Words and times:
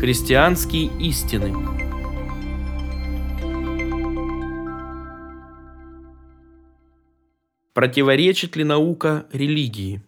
Христианские 0.00 0.86
истины. 0.98 1.54
Противоречит 7.74 8.56
ли 8.56 8.64
наука 8.64 9.26
религии? 9.30 10.00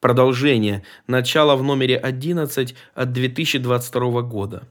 Продолжение. 0.00 0.82
Начало 1.06 1.54
в 1.54 1.62
номере 1.62 1.96
11 1.96 2.74
от 2.94 3.12
2022 3.12 4.22
года. 4.22 4.68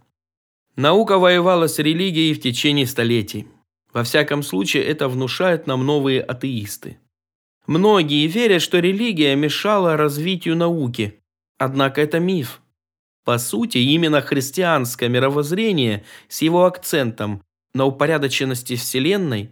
Наука 0.75 1.17
воевала 1.17 1.67
с 1.67 1.79
религией 1.79 2.33
в 2.33 2.41
течение 2.41 2.87
столетий. 2.87 3.47
Во 3.93 4.03
всяком 4.03 4.43
случае, 4.43 4.83
это 4.83 5.07
внушают 5.07 5.67
нам 5.67 5.85
новые 5.85 6.21
атеисты. 6.21 6.97
Многие 7.65 8.27
верят, 8.27 8.61
что 8.61 8.79
религия 8.79 9.37
мешала 9.37 9.95
развитию 9.95 10.57
науки. 10.57 11.21
Однако 11.57 12.01
это 12.01 12.19
миф. 12.19 12.61
По 13.23 13.37
сути, 13.37 13.77
именно 13.77 14.21
христианское 14.21 15.07
мировоззрение 15.07 16.03
с 16.27 16.41
его 16.41 16.65
акцентом 16.65 17.43
на 17.73 17.85
упорядоченности 17.85 18.75
Вселенной, 18.75 19.51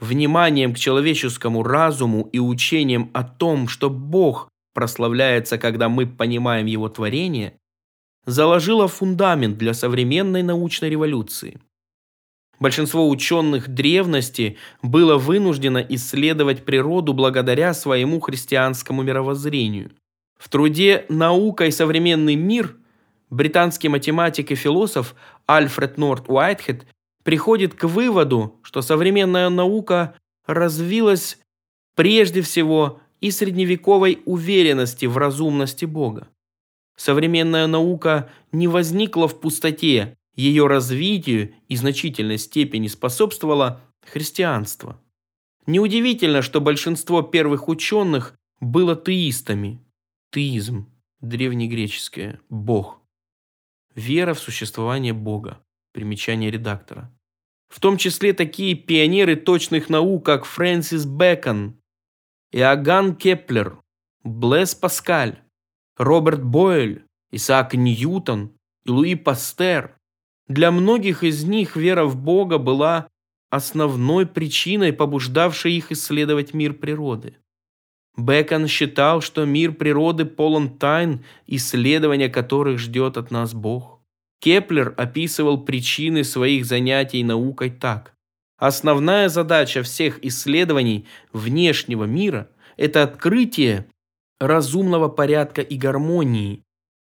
вниманием 0.00 0.74
к 0.74 0.78
человеческому 0.78 1.62
разуму 1.62 2.28
и 2.32 2.38
учением 2.38 3.10
о 3.12 3.22
том, 3.22 3.68
что 3.68 3.90
Бог 3.90 4.48
прославляется, 4.72 5.58
когда 5.58 5.88
мы 5.88 6.06
понимаем 6.06 6.66
Его 6.66 6.88
творение, 6.88 7.54
заложило 8.26 8.88
фундамент 8.88 9.58
для 9.58 9.74
современной 9.74 10.42
научной 10.42 10.90
революции. 10.90 11.60
Большинство 12.58 13.08
ученых 13.08 13.68
древности 13.68 14.56
было 14.80 15.18
вынуждено 15.18 15.78
исследовать 15.78 16.64
природу 16.64 17.12
благодаря 17.12 17.74
своему 17.74 18.20
христианскому 18.20 19.02
мировоззрению. 19.02 19.90
В 20.38 20.48
труде 20.48 21.04
«Наука 21.08 21.66
и 21.66 21.70
современный 21.70 22.36
мир» 22.36 22.76
британский 23.34 23.88
математик 23.88 24.50
и 24.50 24.54
философ 24.54 25.14
Альфред 25.46 25.98
Норт 25.98 26.24
Уайтхед 26.28 26.86
приходит 27.22 27.74
к 27.74 27.84
выводу, 27.84 28.60
что 28.62 28.80
современная 28.80 29.48
наука 29.48 30.14
развилась 30.46 31.38
прежде 31.96 32.42
всего 32.42 33.00
из 33.20 33.38
средневековой 33.38 34.22
уверенности 34.24 35.06
в 35.06 35.16
разумности 35.16 35.84
Бога. 35.84 36.28
Современная 36.96 37.66
наука 37.66 38.30
не 38.52 38.68
возникла 38.68 39.26
в 39.26 39.40
пустоте, 39.40 40.16
ее 40.36 40.66
развитию 40.66 41.54
и 41.68 41.76
значительной 41.76 42.38
степени 42.38 42.86
способствовало 42.86 43.80
христианство. 44.06 45.00
Неудивительно, 45.66 46.42
что 46.42 46.60
большинство 46.60 47.22
первых 47.22 47.68
ученых 47.68 48.34
было 48.60 48.94
теистами. 48.94 49.80
Теизм, 50.30 50.86
древнегреческое, 51.20 52.40
Бог. 52.48 53.03
Вера 53.94 54.34
в 54.34 54.40
существование 54.40 55.12
Бога. 55.12 55.64
Примечание 55.92 56.50
редактора. 56.50 57.12
В 57.68 57.80
том 57.80 57.96
числе 57.96 58.32
такие 58.32 58.74
пионеры 58.74 59.36
точных 59.36 59.88
наук, 59.88 60.26
как 60.26 60.44
Фрэнсис 60.44 61.06
Бэкон, 61.06 61.80
Иоганн 62.52 63.16
Кеплер, 63.16 63.80
Блэс 64.22 64.74
Паскаль, 64.74 65.40
Роберт 65.96 66.42
Бойль, 66.42 67.04
Исаак 67.30 67.74
Ньютон 67.74 68.56
и 68.84 68.90
Луи 68.90 69.14
Пастер. 69.14 69.96
Для 70.48 70.70
многих 70.70 71.22
из 71.22 71.44
них 71.44 71.76
вера 71.76 72.04
в 72.04 72.16
Бога 72.16 72.58
была 72.58 73.08
основной 73.50 74.26
причиной, 74.26 74.92
побуждавшей 74.92 75.72
их 75.72 75.92
исследовать 75.92 76.52
мир 76.52 76.74
природы. 76.74 77.38
Бекон 78.16 78.68
считал, 78.68 79.20
что 79.20 79.44
мир 79.44 79.72
природы 79.72 80.24
полон 80.24 80.78
тайн, 80.78 81.24
исследования 81.46 82.28
которых 82.28 82.78
ждет 82.78 83.16
от 83.16 83.30
нас 83.30 83.54
Бог. 83.54 84.00
Кеплер 84.40 84.94
описывал 84.96 85.64
причины 85.64 86.22
своих 86.22 86.66
занятий 86.66 87.24
наукой 87.24 87.70
так. 87.70 88.14
Основная 88.58 89.28
задача 89.28 89.82
всех 89.82 90.24
исследований 90.24 91.06
внешнего 91.32 92.04
мира– 92.04 92.48
это 92.76 93.02
открытие 93.02 93.86
разумного 94.38 95.08
порядка 95.08 95.60
и 95.60 95.76
гармонии, 95.76 96.62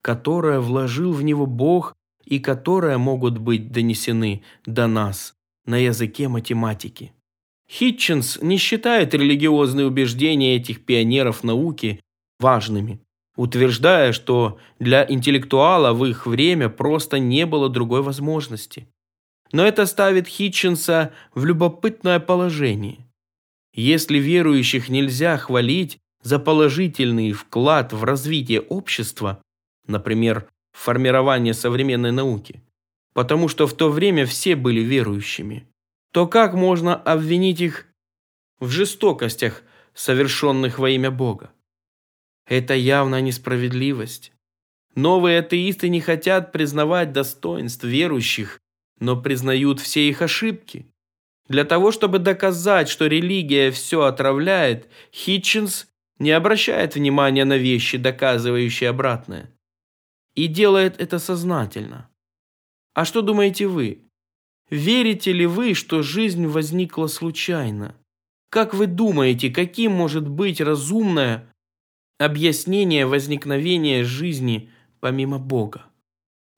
которое 0.03 0.61
вложил 0.61 1.13
в 1.13 1.23
него 1.23 1.47
Бог 1.47 1.95
и 2.25 2.39
которые 2.39 2.97
могут 2.99 3.39
быть 3.39 3.71
донесены 3.73 4.43
до 4.65 4.87
нас 4.87 5.35
на 5.67 5.77
языке 5.77 6.29
математики. 6.29 7.13
Хитчинс 7.75 8.39
не 8.41 8.57
считает 8.57 9.15
религиозные 9.15 9.87
убеждения 9.87 10.55
этих 10.55 10.85
пионеров 10.85 11.43
науки 11.43 12.01
важными, 12.39 13.01
утверждая, 13.37 14.13
что 14.13 14.59
для 14.79 15.05
интеллектуала 15.09 15.93
в 15.93 16.05
их 16.05 16.25
время 16.27 16.69
просто 16.69 17.19
не 17.19 17.47
было 17.47 17.69
другой 17.69 18.03
возможности. 18.03 18.87
Но 19.51 19.67
это 19.67 19.87
ставит 19.87 20.29
Хитчинса 20.29 21.13
в 21.35 21.45
любопытное 21.45 22.21
положение. 22.21 22.99
Если 23.73 24.19
верующих 24.19 24.89
нельзя 24.89 25.37
хвалить 25.37 25.99
за 26.23 26.39
положительный 26.39 27.33
вклад 27.33 27.93
в 27.93 28.05
развитие 28.05 28.61
общества, 28.61 29.43
например, 29.89 30.49
формирование 30.73 31.55
современной 31.55 32.13
науки, 32.13 32.63
потому 33.15 33.49
что 33.49 33.67
в 33.67 33.75
то 33.75 33.91
время 33.91 34.27
все 34.27 34.55
были 34.55 34.81
верующими, 34.81 35.67
то 36.15 36.29
как 36.29 36.55
можно 36.55 36.95
обвинить 36.95 37.61
их 37.61 37.89
в 38.61 38.71
жестокостях, 38.71 39.65
совершенных 39.95 40.79
во 40.79 40.89
имя 40.91 41.11
Бога? 41.11 41.51
Это 42.47 42.75
явная 42.75 43.21
несправедливость. 43.21 44.33
Новые 44.95 45.41
атеисты 45.41 45.89
не 45.89 46.01
хотят 46.01 46.53
признавать 46.53 47.11
достоинств 47.11 47.83
верующих, 47.83 48.61
но 49.01 49.21
признают 49.21 49.81
все 49.81 50.09
их 50.09 50.23
ошибки. 50.23 50.87
Для 51.49 51.65
того, 51.65 51.91
чтобы 51.91 52.21
доказать, 52.21 52.89
что 52.89 53.09
религия 53.09 53.73
все 53.73 54.03
отравляет, 54.05 54.89
Хитчинс 55.13 55.89
не 56.21 56.31
обращает 56.31 56.95
внимания 56.95 57.45
на 57.45 57.57
вещи, 57.57 57.99
доказывающие 57.99 58.89
обратное. 58.89 59.51
И 60.37 60.47
делает 60.47 61.01
это 61.01 61.19
сознательно. 61.19 62.09
А 62.95 63.05
что 63.05 63.21
думаете 63.21 63.67
вы? 63.67 64.04
Верите 64.71 65.33
ли 65.33 65.47
вы, 65.47 65.75
что 65.75 66.03
жизнь 66.03 66.47
возникла 66.47 67.07
случайно? 67.07 67.95
Как 68.51 68.73
вы 68.73 68.87
думаете, 68.87 69.51
каким 69.51 69.93
может 69.93 70.29
быть 70.29 70.61
разумное 70.61 71.53
объяснение 72.19 73.07
возникновения 73.07 74.05
жизни 74.05 74.71
помимо 75.01 75.39
Бога? 75.39 75.87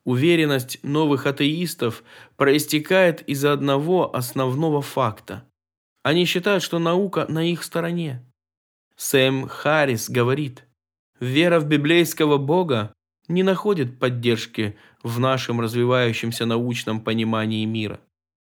Уверенность 0.04 0.78
новых 0.84 1.26
атеистов 1.26 2.04
проистекает 2.36 3.22
из 3.28 3.44
одного 3.44 4.14
основного 4.14 4.82
факта. 4.82 5.44
Они 6.04 6.24
считают, 6.26 6.62
что 6.62 6.78
наука 6.78 7.26
на 7.28 7.50
их 7.50 7.64
стороне. 7.64 8.22
Сэм 8.96 9.48
Харрис 9.48 10.08
говорит, 10.08 10.64
вера 11.18 11.58
в 11.58 11.66
библейского 11.66 12.38
Бога 12.38 12.92
не 13.28 13.42
находит 13.42 13.98
поддержки 13.98 14.76
в 15.02 15.18
нашем 15.18 15.60
развивающемся 15.60 16.46
научном 16.46 17.00
понимании 17.00 17.64
мира. 17.64 18.00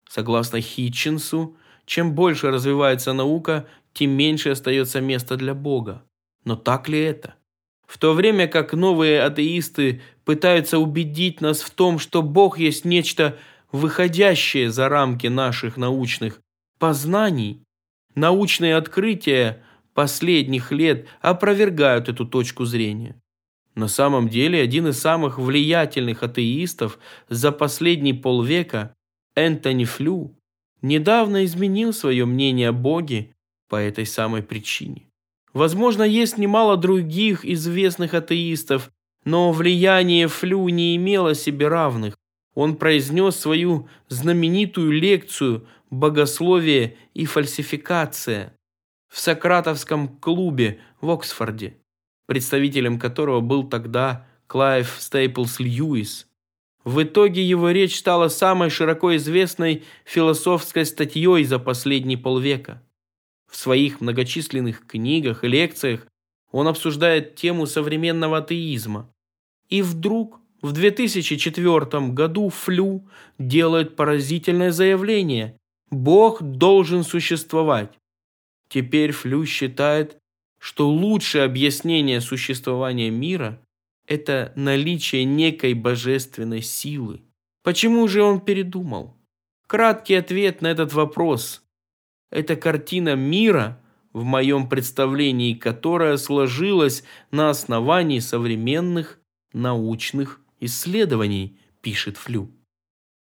Согласно 0.08 0.62
Хитчинсу, 0.62 1.56
чем 1.86 2.14
больше 2.14 2.52
развивается 2.52 3.14
наука, 3.14 3.68
тем 3.94 4.12
меньше 4.12 4.50
остается 4.50 5.02
места 5.02 5.38
для 5.38 5.54
Бога. 5.54 6.04
Но 6.46 6.56
так 6.56 6.90
ли 6.90 7.00
это? 7.00 7.36
В 7.88 7.98
то 7.98 8.14
время 8.14 8.48
как 8.48 8.74
новые 8.74 9.22
атеисты 9.22 10.02
пытаются 10.24 10.78
убедить 10.78 11.42
нас 11.42 11.62
в 11.62 11.72
том, 11.72 11.98
что 11.98 12.22
Бог 12.22 12.60
есть 12.60 12.86
нечто 12.86 13.38
выходящее 13.72 14.72
за 14.72 14.90
рамки 14.90 15.28
наших 15.28 15.78
научных 15.78 16.40
познаний, 16.78 17.64
научные 18.16 18.76
открытия 18.76 19.64
последних 19.94 20.72
лет 20.72 21.08
опровергают 21.22 22.10
эту 22.10 22.26
точку 22.26 22.66
зрения. 22.66 23.20
На 23.80 23.88
самом 23.88 24.28
деле, 24.28 24.62
один 24.62 24.90
из 24.90 25.00
самых 25.00 25.40
влиятельных 25.40 26.22
атеистов 26.22 27.00
за 27.30 27.54
последние 27.54 28.14
полвека, 28.14 28.94
Энтони 29.36 29.86
Флю, 29.86 30.36
недавно 30.82 31.46
изменил 31.46 31.94
свое 31.94 32.26
мнение 32.26 32.70
о 32.70 32.74
Боге 32.74 33.34
по 33.70 33.78
этой 33.78 34.06
самой 34.06 34.44
причине. 34.44 35.08
Возможно, 35.54 36.04
есть 36.04 36.38
немало 36.38 36.76
других 36.76 37.46
известных 37.46 38.14
атеистов, 38.14 38.92
но 39.24 39.54
влияние 39.54 40.28
Флю 40.28 40.68
не 40.68 40.98
имело 40.98 41.34
себе 41.34 41.70
равных. 41.70 42.18
Он 42.56 42.76
произнес 42.76 43.38
свою 43.38 43.88
знаменитую 44.10 44.92
лекцию 44.92 45.66
«Богословие 45.90 46.98
и 47.14 47.26
фальсификация» 47.26 48.54
в 49.08 49.20
Сократовском 49.20 50.10
клубе 50.20 50.82
в 51.00 51.10
Оксфорде 51.12 51.78
представителем 52.30 53.00
которого 53.00 53.40
был 53.40 53.68
тогда 53.68 54.28
Клайв 54.46 54.98
Стейплс 55.00 55.60
Льюис. 55.60 56.28
В 56.84 57.02
итоге 57.02 57.44
его 57.44 57.72
речь 57.72 57.98
стала 57.98 58.28
самой 58.28 58.70
широко 58.70 59.16
известной 59.16 59.84
философской 60.06 60.86
статьей 60.86 61.44
за 61.44 61.58
последние 61.58 62.20
полвека. 62.20 62.84
В 63.52 63.58
своих 63.58 64.00
многочисленных 64.00 64.86
книгах 64.86 65.44
и 65.44 65.48
лекциях 65.48 66.06
он 66.52 66.68
обсуждает 66.68 67.34
тему 67.34 67.66
современного 67.66 68.38
атеизма. 68.38 69.12
И 69.70 69.82
вдруг 69.82 70.40
В 70.62 70.72
2004 70.74 72.10
году 72.10 72.50
Флю 72.50 73.08
делает 73.40 73.96
поразительное 73.96 74.72
заявление. 74.72 75.58
Бог 75.90 76.44
должен 76.44 77.04
существовать. 77.04 77.98
Теперь 78.68 79.14
Флю 79.14 79.46
считает, 79.46 80.19
что 80.60 80.90
лучшее 80.90 81.46
объяснение 81.46 82.22
существования 82.22 83.10
мира– 83.10 83.60
это 84.08 84.54
наличие 84.56 85.24
некой 85.24 85.74
божественной 85.74 86.62
силы. 86.62 87.22
Почему 87.64 88.08
же 88.08 88.22
он 88.22 88.40
передумал? 88.42 89.16
Краткий 89.68 90.16
ответ 90.16 90.62
на 90.62 90.68
этот 90.68 90.94
вопрос– 90.94 91.64
это 92.32 92.56
картина 92.56 93.16
мира, 93.16 93.82
в 94.14 94.24
моем 94.24 94.68
представлении 94.68 95.54
которая 95.54 96.18
сложилась 96.18 97.04
на 97.32 97.50
основании 97.50 98.20
современных 98.20 99.20
научных 99.54 100.42
исследований, 100.60 101.58
пишет 101.82 102.18
Флю. 102.18 102.52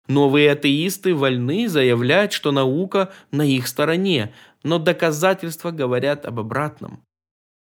Новые 0.07 0.51
атеисты 0.51 1.13
вольны 1.13 1.69
заявлять, 1.69 2.33
что 2.33 2.51
наука 2.51 3.13
на 3.31 3.44
их 3.44 3.68
стороне, 3.68 4.33
но 4.63 4.80
доказательства 4.80 5.71
говорят 5.71 6.25
об 6.25 6.39
обратном. 6.39 7.03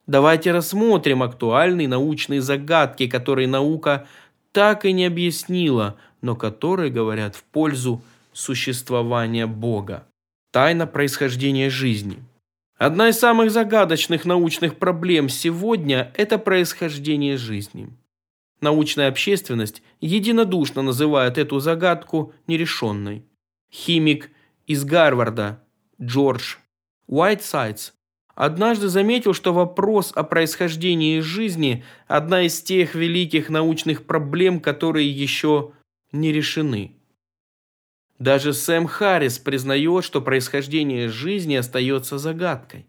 Давайте 0.08 0.54
рассмотрим 0.54 1.22
актуальные 1.22 1.90
научные 1.90 2.42
загадки, 2.42 3.08
которые 3.08 3.48
наука 3.48 4.08
так 4.54 4.86
и 4.86 4.94
не 4.94 5.06
объяснила, 5.06 5.98
но 6.22 6.36
которые 6.36 6.90
говорят 6.90 7.36
в 7.36 7.44
пользу 7.44 8.02
существования 8.32 9.48
Бога. 9.48 10.08
Тайна 10.52 10.88
происхождения 10.88 11.70
жизни. 11.70 12.24
Одна 12.78 13.10
из 13.10 13.20
самых 13.20 13.52
загадочных 13.52 14.24
научных 14.24 14.78
проблем 14.78 15.30
сегодня– 15.30 16.14
это 16.16 16.38
происхождение 16.38 17.36
жизни. 17.36 17.90
Научная 18.62 19.10
общественность 19.10 19.84
единодушно 20.00 20.82
называет 20.84 21.38
эту 21.38 21.60
загадку 21.60 22.34
нерешенной. 22.48 23.26
Химик 23.72 24.32
из 24.68 24.86
Гарварда 24.86 25.62
Джордж 26.02 26.56
Уайтсайдс 27.08 27.92
однажды 28.38 28.88
заметил, 28.88 29.34
что 29.34 29.52
вопрос 29.52 30.14
о 30.16 30.24
происхождении 30.24 31.20
жизни– 31.20 31.84
одна 32.08 32.44
из 32.44 32.62
тех 32.62 32.96
великих 32.96 33.50
научных 33.50 34.06
проблем, 34.06 34.62
которые 34.62 35.12
еще 35.12 35.74
не 36.12 36.32
решены. 36.32 36.96
Даже 38.20 38.54
Сэм 38.54 38.88
Харрис 38.88 39.40
признает, 39.40 40.04
что 40.06 40.22
происхождение 40.22 41.10
жизни 41.10 41.56
остается 41.56 42.18
загадкой. 42.18 42.88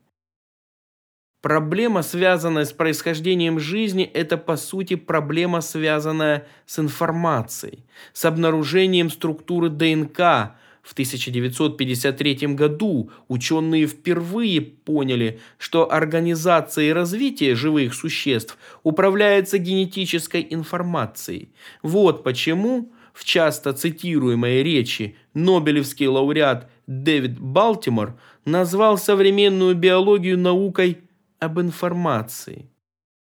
Проблема, 1.41 2.03
связанная 2.03 2.65
с 2.65 2.73
происхождением 2.73 3.61
жизни, 3.61 4.05
это 4.05 4.37
по 4.37 4.57
сути 4.57 4.97
проблема, 4.97 5.61
связанная 5.61 6.47
с 6.67 6.79
информацией, 6.79 7.85
с 8.13 8.25
обнаружением 8.25 9.09
структуры 9.09 9.69
ДНК. 9.71 10.57
В 10.89 10.93
1953 10.93 12.55
году 12.55 13.11
ученые 13.29 13.87
впервые 13.87 14.63
поняли, 14.63 15.39
что 15.59 15.93
организация 15.93 16.87
и 16.87 16.93
развитие 16.95 17.55
живых 17.55 17.93
существ 17.93 18.57
управляется 18.85 19.59
генетической 19.59 20.47
информацией. 20.49 21.51
Вот 21.83 22.25
почему 22.25 22.91
в 23.13 23.27
часто 23.27 23.75
цитируемой 23.75 24.63
речи 24.63 25.19
Нобелевский 25.35 26.07
лауреат 26.07 26.71
Дэвид 26.87 27.39
Балтимор 27.39 28.19
назвал 28.47 28.97
современную 28.97 29.75
биологию 29.75 30.39
наукой 30.39 31.03
об 31.39 31.61
информации. 31.61 32.71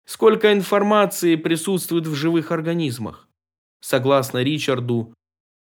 Сколько 0.04 0.52
информации 0.52 1.36
присутствует 1.36 2.08
в 2.08 2.16
живых 2.16 2.50
организмах? 2.50 3.28
Согласно 3.80 4.42
Ричарду 4.42 5.14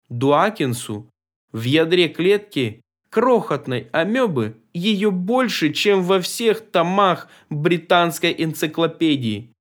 Дуакинсу, 0.08 1.10
в 1.52 1.62
ядре 1.62 2.08
клетки 2.08 2.80
крохотной 3.10 3.88
амебы 3.92 4.56
ее 4.72 5.10
больше, 5.10 5.72
чем 5.72 6.02
во 6.02 6.20
всех 6.20 6.60
томах 6.70 7.28
британской 7.48 8.34
энциклопедии. 8.36 9.52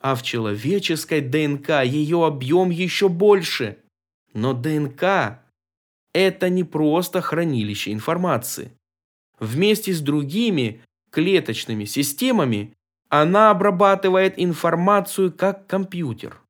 А 0.00 0.14
в 0.14 0.22
человеческой 0.22 1.20
ДНК 1.20 1.82
ее 1.84 2.26
объем 2.26 2.70
еще 2.70 3.08
больше. 3.08 3.78
Но 4.32 4.52
ДНК– 4.52 5.40
это 6.12 6.48
не 6.48 6.64
просто 6.64 7.20
хранилище 7.20 7.92
информации. 7.92 8.72
Вместе 9.38 9.92
с 9.92 10.00
другими 10.00 10.82
клеточными 11.10 11.84
системами, 11.84 12.74
она 13.08 13.50
обрабатывает 13.50 14.34
информацию 14.36 15.32
как 15.32 15.66
компьютер. 15.66 16.40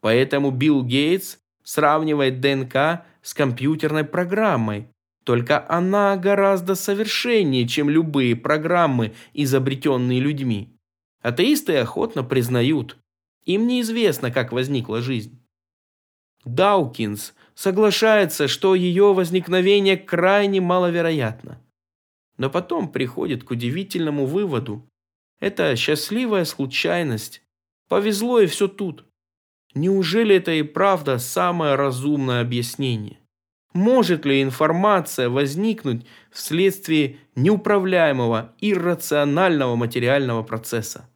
Поэтому 0.00 0.50
Билл 0.50 0.84
Гейтс 0.84 1.38
сравнивает 1.64 2.40
ДНК 2.40 3.04
с 3.28 3.34
компьютерной 3.34 4.04
программой, 4.04 4.88
только 5.24 5.64
она 5.68 6.16
гораздо 6.16 6.74
совершеннее, 6.74 7.68
чем 7.68 7.90
любые 7.90 8.34
программы, 8.34 9.12
изобретенные 9.34 10.20
людьми. 10.20 10.74
Атеисты 11.20 11.76
охотно 11.76 12.24
признают, 12.24 12.96
им 13.44 13.66
неизвестно, 13.66 14.30
как 14.30 14.52
возникла 14.52 15.02
жизнь. 15.02 15.38
Даукинс 16.44 17.34
соглашается, 17.54 18.48
что 18.48 18.74
ее 18.74 19.12
возникновение 19.12 19.96
крайне 19.96 20.60
маловероятно 20.60 21.60
но 22.38 22.48
потом 22.48 22.90
приходит 22.90 23.44
к 23.44 23.50
удивительному 23.50 24.24
выводу. 24.24 24.88
Это 25.40 25.76
счастливая 25.76 26.44
случайность. 26.44 27.42
Повезло 27.88 28.40
и 28.40 28.46
все 28.46 28.68
тут. 28.68 29.04
Неужели 29.74 30.36
это 30.36 30.52
и 30.52 30.62
правда 30.62 31.18
самое 31.18 31.74
разумное 31.74 32.40
объяснение? 32.40 33.18
Может 33.74 34.24
ли 34.24 34.42
информация 34.42 35.28
возникнуть 35.28 36.06
вследствие 36.30 37.18
неуправляемого 37.36 38.52
иррационального 38.60 39.76
материального 39.76 40.42
процесса? 40.42 41.08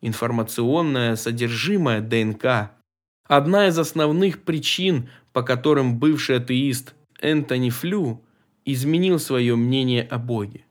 Информационное 0.00 1.16
содержимое 1.16 2.00
ДНК– 2.00 2.72
одна 3.28 3.68
из 3.68 3.78
основных 3.78 4.42
причин, 4.42 5.08
по 5.32 5.42
которым 5.42 5.98
бывший 5.98 6.38
атеист 6.38 6.94
Энтони 7.20 7.70
Флю 7.70 8.22
изменил 8.64 9.18
свое 9.18 9.56
мнение 9.56 10.02
о 10.02 10.18
Боге. 10.18 10.66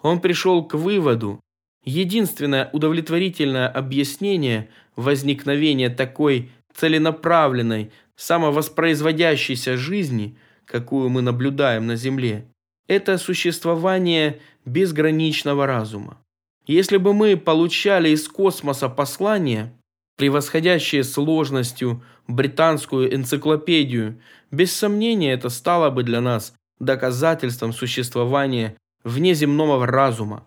Он 0.00 0.20
пришел 0.20 0.64
к 0.64 0.74
выводу, 0.74 1.40
единственное 1.84 2.70
удовлетворительное 2.72 3.68
объяснение 3.68 4.70
возникновения 4.98 5.90
такой 5.90 6.50
целенаправленной, 6.74 7.92
самовоспроизводящейся 8.16 9.76
жизни, 9.76 10.36
какую 10.64 11.08
мы 11.08 11.22
наблюдаем 11.22 11.86
на 11.86 11.94
Земле, 11.94 12.46
это 12.88 13.16
существование 13.16 14.40
безграничного 14.64 15.66
разума. 15.66 16.18
Если 16.66 16.96
бы 16.96 17.14
мы 17.14 17.36
получали 17.36 18.10
из 18.10 18.28
космоса 18.28 18.88
послания, 18.88 19.72
превосходящие 20.16 21.04
сложностью 21.04 22.02
британскую 22.26 23.14
энциклопедию, 23.14 24.20
без 24.50 24.72
сомнения 24.72 25.32
это 25.32 25.48
стало 25.48 25.90
бы 25.90 26.02
для 26.02 26.20
нас 26.20 26.54
доказательством 26.80 27.72
существования 27.72 28.76
внеземного 29.04 29.86
разума. 29.86 30.44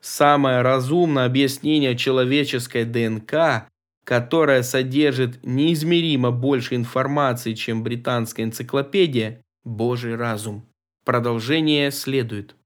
Самое 0.00 0.62
разумное 0.62 1.26
объяснение 1.26 1.96
человеческой 1.96 2.84
ДНК, 2.84 3.68
которое 4.04 4.62
содержит 4.62 5.44
неизмеримо 5.44 6.30
больше 6.30 6.74
информации, 6.74 7.54
чем 7.54 7.82
британская 7.82 8.44
энциклопедия, 8.44 9.42
Божий 9.64 10.16
разум. 10.16 10.66
Продолжение 11.04 11.90
следует. 11.90 12.56